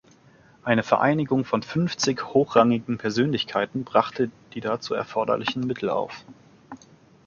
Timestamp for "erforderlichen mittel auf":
4.95-6.25